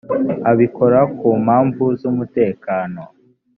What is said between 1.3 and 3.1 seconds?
mpamvu z ‘umutekano.